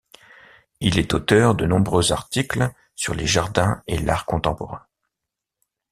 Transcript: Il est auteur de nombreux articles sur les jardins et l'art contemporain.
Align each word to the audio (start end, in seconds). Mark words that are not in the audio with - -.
Il 0.79 0.97
est 0.97 1.13
auteur 1.13 1.53
de 1.53 1.67
nombreux 1.67 2.11
articles 2.11 2.71
sur 2.95 3.13
les 3.13 3.27
jardins 3.27 3.83
et 3.85 3.99
l'art 3.99 4.25
contemporain. 4.25 4.83